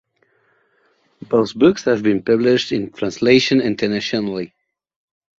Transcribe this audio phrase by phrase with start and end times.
[1.29, 4.55] Both books have been published in translation internationally.